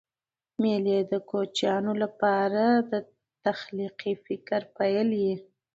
[0.61, 2.93] مېلې د کوچنیانو له پاره د
[3.45, 5.35] تخلیقي فکر پیل يي.